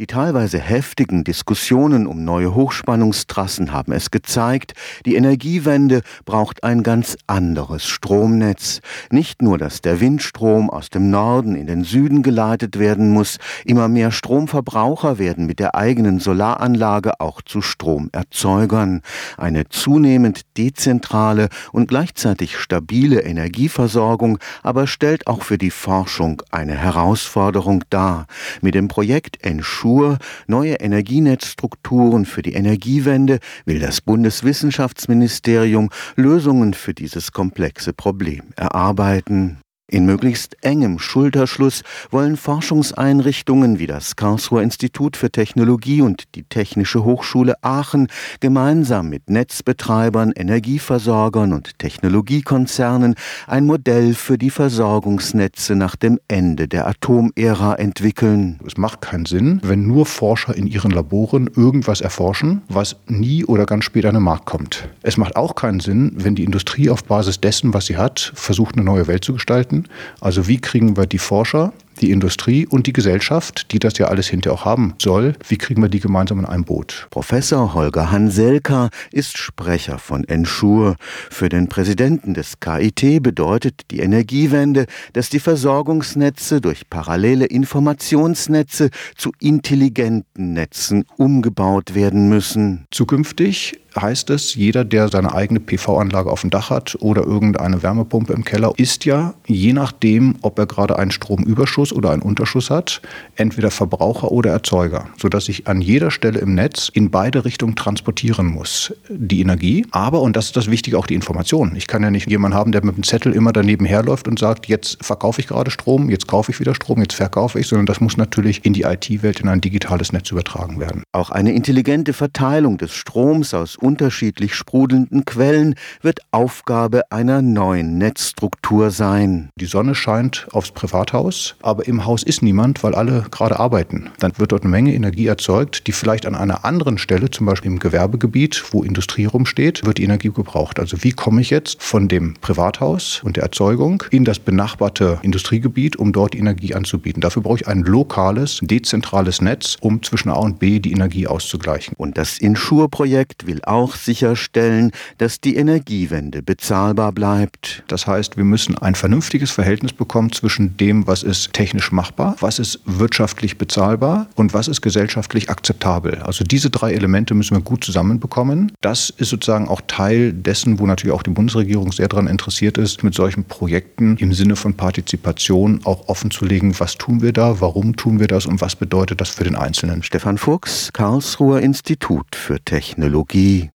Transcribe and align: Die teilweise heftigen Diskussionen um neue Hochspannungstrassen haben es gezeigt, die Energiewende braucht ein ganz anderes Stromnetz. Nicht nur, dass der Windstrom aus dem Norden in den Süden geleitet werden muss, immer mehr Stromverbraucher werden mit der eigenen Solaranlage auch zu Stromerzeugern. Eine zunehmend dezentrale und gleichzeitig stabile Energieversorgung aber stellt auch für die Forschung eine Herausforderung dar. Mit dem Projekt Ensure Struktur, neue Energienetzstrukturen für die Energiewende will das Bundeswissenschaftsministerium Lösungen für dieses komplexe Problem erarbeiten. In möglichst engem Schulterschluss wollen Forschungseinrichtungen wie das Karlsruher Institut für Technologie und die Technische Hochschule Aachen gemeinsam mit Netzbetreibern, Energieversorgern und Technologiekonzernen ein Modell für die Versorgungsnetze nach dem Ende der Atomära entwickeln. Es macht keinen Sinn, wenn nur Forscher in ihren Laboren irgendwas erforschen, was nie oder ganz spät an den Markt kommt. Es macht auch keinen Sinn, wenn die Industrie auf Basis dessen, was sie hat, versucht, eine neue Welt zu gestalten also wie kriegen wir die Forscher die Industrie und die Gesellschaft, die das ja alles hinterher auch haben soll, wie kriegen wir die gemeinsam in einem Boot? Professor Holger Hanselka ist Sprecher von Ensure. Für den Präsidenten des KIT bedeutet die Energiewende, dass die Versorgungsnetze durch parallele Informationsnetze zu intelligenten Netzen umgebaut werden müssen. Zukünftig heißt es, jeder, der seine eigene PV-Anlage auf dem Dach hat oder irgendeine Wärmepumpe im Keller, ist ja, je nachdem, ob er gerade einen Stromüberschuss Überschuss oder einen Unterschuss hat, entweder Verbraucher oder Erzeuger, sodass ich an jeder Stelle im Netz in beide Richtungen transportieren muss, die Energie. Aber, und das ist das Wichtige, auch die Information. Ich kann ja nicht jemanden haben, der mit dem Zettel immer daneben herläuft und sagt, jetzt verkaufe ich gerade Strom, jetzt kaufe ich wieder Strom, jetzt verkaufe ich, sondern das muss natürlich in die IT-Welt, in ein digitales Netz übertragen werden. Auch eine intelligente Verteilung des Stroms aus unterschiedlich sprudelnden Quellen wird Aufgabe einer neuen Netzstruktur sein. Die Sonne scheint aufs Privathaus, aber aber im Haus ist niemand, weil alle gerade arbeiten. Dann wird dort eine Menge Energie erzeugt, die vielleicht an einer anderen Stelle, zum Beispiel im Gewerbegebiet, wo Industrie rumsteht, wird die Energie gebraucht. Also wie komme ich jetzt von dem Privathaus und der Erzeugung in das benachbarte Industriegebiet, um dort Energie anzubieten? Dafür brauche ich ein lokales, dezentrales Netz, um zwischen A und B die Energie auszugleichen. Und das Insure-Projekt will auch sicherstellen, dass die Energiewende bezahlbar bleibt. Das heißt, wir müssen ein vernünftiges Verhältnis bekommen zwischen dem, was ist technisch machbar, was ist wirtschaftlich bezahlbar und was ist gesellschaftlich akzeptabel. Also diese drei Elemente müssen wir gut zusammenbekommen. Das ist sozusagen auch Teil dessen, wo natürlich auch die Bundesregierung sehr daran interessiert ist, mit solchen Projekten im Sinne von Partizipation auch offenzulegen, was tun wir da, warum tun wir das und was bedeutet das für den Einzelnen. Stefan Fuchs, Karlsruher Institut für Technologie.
Die 0.00 0.06
teilweise 0.06 0.60
heftigen 0.60 1.24
Diskussionen 1.24 2.06
um 2.06 2.22
neue 2.22 2.54
Hochspannungstrassen 2.54 3.72
haben 3.72 3.90
es 3.90 4.12
gezeigt, 4.12 4.74
die 5.04 5.16
Energiewende 5.16 6.02
braucht 6.24 6.62
ein 6.62 6.84
ganz 6.84 7.16
anderes 7.26 7.84
Stromnetz. 7.84 8.80
Nicht 9.10 9.42
nur, 9.42 9.58
dass 9.58 9.80
der 9.80 9.98
Windstrom 9.98 10.70
aus 10.70 10.90
dem 10.90 11.10
Norden 11.10 11.56
in 11.56 11.66
den 11.66 11.82
Süden 11.82 12.22
geleitet 12.22 12.78
werden 12.78 13.10
muss, 13.12 13.38
immer 13.64 13.88
mehr 13.88 14.12
Stromverbraucher 14.12 15.18
werden 15.18 15.46
mit 15.46 15.58
der 15.58 15.74
eigenen 15.74 16.20
Solaranlage 16.20 17.18
auch 17.18 17.42
zu 17.42 17.60
Stromerzeugern. 17.60 19.02
Eine 19.36 19.68
zunehmend 19.68 20.42
dezentrale 20.56 21.48
und 21.72 21.88
gleichzeitig 21.88 22.56
stabile 22.56 23.22
Energieversorgung 23.22 24.38
aber 24.62 24.86
stellt 24.86 25.26
auch 25.26 25.42
für 25.42 25.58
die 25.58 25.72
Forschung 25.72 26.40
eine 26.52 26.76
Herausforderung 26.76 27.82
dar. 27.90 28.28
Mit 28.60 28.76
dem 28.76 28.86
Projekt 28.86 29.44
Ensure 29.44 29.87
Struktur, 29.88 30.18
neue 30.46 30.74
Energienetzstrukturen 30.74 32.26
für 32.26 32.42
die 32.42 32.52
Energiewende 32.52 33.38
will 33.64 33.78
das 33.78 34.02
Bundeswissenschaftsministerium 34.02 35.88
Lösungen 36.14 36.74
für 36.74 36.92
dieses 36.92 37.32
komplexe 37.32 37.94
Problem 37.94 38.42
erarbeiten. 38.56 39.60
In 39.90 40.04
möglichst 40.04 40.62
engem 40.62 40.98
Schulterschluss 40.98 41.82
wollen 42.10 42.36
Forschungseinrichtungen 42.36 43.78
wie 43.78 43.86
das 43.86 44.16
Karlsruher 44.16 44.62
Institut 44.62 45.16
für 45.16 45.30
Technologie 45.30 46.02
und 46.02 46.24
die 46.34 46.42
Technische 46.42 47.04
Hochschule 47.04 47.54
Aachen 47.62 48.08
gemeinsam 48.40 49.08
mit 49.08 49.30
Netzbetreibern, 49.30 50.32
Energieversorgern 50.32 51.54
und 51.54 51.78
Technologiekonzernen 51.78 53.14
ein 53.46 53.64
Modell 53.64 54.12
für 54.12 54.36
die 54.36 54.50
Versorgungsnetze 54.50 55.74
nach 55.74 55.96
dem 55.96 56.20
Ende 56.28 56.68
der 56.68 56.86
Atomära 56.86 57.76
entwickeln. 57.76 58.60
Es 58.66 58.76
macht 58.76 59.00
keinen 59.00 59.24
Sinn, 59.24 59.58
wenn 59.64 59.86
nur 59.86 60.04
Forscher 60.04 60.54
in 60.54 60.66
ihren 60.66 60.90
Laboren 60.90 61.48
irgendwas 61.56 62.02
erforschen, 62.02 62.60
was 62.68 62.96
nie 63.06 63.42
oder 63.46 63.64
ganz 63.64 63.84
spät 63.84 64.04
an 64.04 64.12
den 64.12 64.22
Markt 64.22 64.44
kommt. 64.44 64.86
Es 65.00 65.16
macht 65.16 65.36
auch 65.36 65.54
keinen 65.54 65.80
Sinn, 65.80 66.12
wenn 66.14 66.34
die 66.34 66.44
Industrie 66.44 66.90
auf 66.90 67.04
Basis 67.04 67.40
dessen, 67.40 67.72
was 67.72 67.86
sie 67.86 67.96
hat, 67.96 68.32
versucht, 68.34 68.76
eine 68.76 68.84
neue 68.84 69.06
Welt 69.06 69.24
zu 69.24 69.32
gestalten 69.32 69.77
also 70.20 70.48
wie 70.48 70.60
kriegen 70.60 70.96
wir 70.96 71.06
die 71.06 71.18
Forscher 71.18 71.72
die 72.00 72.10
Industrie 72.10 72.66
und 72.66 72.86
die 72.86 72.92
Gesellschaft, 72.92 73.72
die 73.72 73.78
das 73.78 73.98
ja 73.98 74.06
alles 74.06 74.28
hinterher 74.28 74.58
auch 74.58 74.64
haben 74.64 74.94
soll, 75.00 75.34
wie 75.48 75.58
kriegen 75.58 75.82
wir 75.82 75.88
die 75.88 76.00
gemeinsam 76.00 76.38
in 76.38 76.44
einem 76.44 76.64
Boot? 76.64 77.06
Professor 77.10 77.74
Holger 77.74 78.10
Hanselka 78.10 78.90
ist 79.12 79.36
Sprecher 79.38 79.98
von 79.98 80.24
Ensure. 80.24 80.96
Für 81.30 81.48
den 81.48 81.68
Präsidenten 81.68 82.34
des 82.34 82.60
KIT 82.60 83.22
bedeutet 83.22 83.82
die 83.90 84.00
Energiewende, 84.00 84.86
dass 85.12 85.30
die 85.30 85.40
Versorgungsnetze 85.40 86.60
durch 86.60 86.88
parallele 86.88 87.46
Informationsnetze 87.46 88.90
zu 89.16 89.32
intelligenten 89.40 90.52
Netzen 90.52 91.04
umgebaut 91.16 91.94
werden 91.94 92.28
müssen. 92.28 92.86
Zukünftig 92.90 93.78
heißt 94.00 94.30
es, 94.30 94.54
jeder, 94.54 94.84
der 94.84 95.08
seine 95.08 95.34
eigene 95.34 95.60
PV-Anlage 95.60 96.30
auf 96.30 96.42
dem 96.42 96.50
Dach 96.50 96.70
hat 96.70 96.96
oder 97.00 97.24
irgendeine 97.24 97.82
Wärmepumpe 97.82 98.32
im 98.32 98.44
Keller, 98.44 98.72
ist 98.76 99.04
ja, 99.04 99.34
je 99.46 99.72
nachdem, 99.72 100.36
ob 100.42 100.58
er 100.58 100.66
gerade 100.66 100.98
einen 100.98 101.10
Stromüberschuss 101.10 101.87
Überschuss 101.88 101.92
oder 101.92 102.10
einen 102.10 102.22
Unterschuss 102.22 102.70
hat, 102.70 103.00
entweder 103.36 103.70
Verbraucher 103.70 104.30
oder 104.30 104.50
Erzeuger, 104.50 105.06
sodass 105.20 105.48
ich 105.48 105.66
an 105.66 105.80
jeder 105.80 106.10
Stelle 106.10 106.38
im 106.40 106.54
Netz 106.54 106.90
in 106.92 107.10
beide 107.10 107.44
Richtungen 107.44 107.74
transportieren 107.74 108.46
muss, 108.46 108.92
die 109.08 109.40
Energie. 109.40 109.86
Aber, 109.90 110.22
und 110.22 110.36
das 110.36 110.46
ist 110.46 110.56
das 110.56 110.70
Wichtige, 110.70 110.98
auch 110.98 111.06
die 111.06 111.14
Information. 111.14 111.74
Ich 111.76 111.86
kann 111.86 112.02
ja 112.02 112.10
nicht 112.10 112.28
jemanden 112.28 112.56
haben, 112.56 112.72
der 112.72 112.84
mit 112.84 112.96
dem 112.96 113.04
Zettel 113.04 113.32
immer 113.32 113.52
daneben 113.52 113.84
herläuft 113.84 114.28
und 114.28 114.38
sagt, 114.38 114.66
jetzt 114.66 115.04
verkaufe 115.04 115.40
ich 115.40 115.48
gerade 115.48 115.70
Strom, 115.70 116.10
jetzt 116.10 116.26
kaufe 116.26 116.52
ich 116.52 116.60
wieder 116.60 116.74
Strom, 116.74 117.00
jetzt 117.00 117.14
verkaufe 117.14 117.58
ich, 117.58 117.66
sondern 117.66 117.86
das 117.86 118.00
muss 118.00 118.16
natürlich 118.16 118.64
in 118.64 118.72
die 118.72 118.82
IT-Welt, 118.82 119.40
in 119.40 119.48
ein 119.48 119.60
digitales 119.60 120.12
Netz 120.12 120.30
übertragen 120.30 120.80
werden. 120.80 121.02
Auch 121.12 121.30
eine 121.30 121.52
intelligente 121.52 122.12
Verteilung 122.12 122.78
des 122.78 122.94
Stroms 122.94 123.54
aus 123.54 123.76
unterschiedlich 123.76 124.54
sprudelnden 124.54 125.24
Quellen 125.24 125.74
wird 126.02 126.20
Aufgabe 126.30 127.02
einer 127.10 127.42
neuen 127.42 127.98
Netzstruktur 127.98 128.90
sein. 128.90 129.50
Die 129.56 129.66
Sonne 129.66 129.94
scheint 129.94 130.46
aufs 130.52 130.70
Privathaus, 130.72 131.56
aber 131.62 131.77
aber 131.78 131.86
im 131.86 132.04
Haus 132.06 132.24
ist 132.24 132.42
niemand, 132.42 132.82
weil 132.82 132.96
alle 132.96 133.24
gerade 133.30 133.60
arbeiten. 133.60 134.10
Dann 134.18 134.32
wird 134.36 134.50
dort 134.50 134.62
eine 134.64 134.70
Menge 134.72 134.92
Energie 134.94 135.28
erzeugt, 135.28 135.86
die 135.86 135.92
vielleicht 135.92 136.26
an 136.26 136.34
einer 136.34 136.64
anderen 136.64 136.98
Stelle, 136.98 137.30
zum 137.30 137.46
Beispiel 137.46 137.70
im 137.70 137.78
Gewerbegebiet, 137.78 138.64
wo 138.72 138.82
Industrie 138.82 139.26
rumsteht, 139.26 139.86
wird 139.86 139.98
die 139.98 140.02
Energie 140.02 140.32
gebraucht. 140.32 140.80
Also 140.80 141.04
wie 141.04 141.12
komme 141.12 141.40
ich 141.40 141.50
jetzt 141.50 141.80
von 141.80 142.08
dem 142.08 142.34
Privathaus 142.40 143.22
und 143.22 143.36
der 143.36 143.44
Erzeugung 143.44 144.02
in 144.10 144.24
das 144.24 144.40
benachbarte 144.40 145.20
Industriegebiet, 145.22 145.94
um 145.94 146.12
dort 146.12 146.34
Energie 146.34 146.74
anzubieten? 146.74 147.20
Dafür 147.20 147.42
brauche 147.42 147.58
ich 147.58 147.68
ein 147.68 147.84
lokales, 147.84 148.58
dezentrales 148.60 149.40
Netz, 149.40 149.76
um 149.80 150.02
zwischen 150.02 150.30
A 150.30 150.38
und 150.38 150.58
B 150.58 150.80
die 150.80 150.90
Energie 150.90 151.28
auszugleichen. 151.28 151.94
Und 151.96 152.18
das 152.18 152.38
Insure-Projekt 152.38 153.46
will 153.46 153.60
auch 153.62 153.94
sicherstellen, 153.94 154.90
dass 155.18 155.40
die 155.40 155.54
Energiewende 155.54 156.42
bezahlbar 156.42 157.12
bleibt. 157.12 157.84
Das 157.86 158.08
heißt, 158.08 158.36
wir 158.36 158.42
müssen 158.42 158.76
ein 158.76 158.96
vernünftiges 158.96 159.52
Verhältnis 159.52 159.92
bekommen 159.92 160.32
zwischen 160.32 160.76
dem, 160.76 161.06
was 161.06 161.22
ist 161.22 161.52
technisch 161.58 161.90
machbar, 161.90 162.36
was 162.38 162.60
ist 162.60 162.78
wirtschaftlich 162.84 163.58
bezahlbar 163.58 164.28
und 164.36 164.54
was 164.54 164.68
ist 164.68 164.80
gesellschaftlich 164.80 165.50
akzeptabel. 165.50 166.22
Also 166.22 166.44
diese 166.44 166.70
drei 166.70 166.92
Elemente 166.92 167.34
müssen 167.34 167.56
wir 167.56 167.62
gut 167.62 167.82
zusammenbekommen. 167.82 168.70
Das 168.80 169.10
ist 169.10 169.30
sozusagen 169.30 169.66
auch 169.66 169.80
Teil 169.88 170.32
dessen, 170.32 170.78
wo 170.78 170.86
natürlich 170.86 171.12
auch 171.12 171.24
die 171.24 171.30
Bundesregierung 171.30 171.90
sehr 171.90 172.06
daran 172.06 172.28
interessiert 172.28 172.78
ist, 172.78 173.02
mit 173.02 173.12
solchen 173.12 173.42
Projekten 173.42 174.16
im 174.18 174.32
Sinne 174.34 174.54
von 174.54 174.74
Partizipation 174.74 175.80
auch 175.82 176.06
offenzulegen, 176.06 176.78
was 176.78 176.96
tun 176.96 177.22
wir 177.22 177.32
da, 177.32 177.60
warum 177.60 177.96
tun 177.96 178.20
wir 178.20 178.28
das 178.28 178.46
und 178.46 178.60
was 178.60 178.76
bedeutet 178.76 179.20
das 179.20 179.30
für 179.30 179.42
den 179.42 179.56
Einzelnen. 179.56 180.04
Stefan 180.04 180.38
Fuchs, 180.38 180.92
Karlsruher 180.92 181.58
Institut 181.58 182.36
für 182.36 182.60
Technologie. 182.64 183.66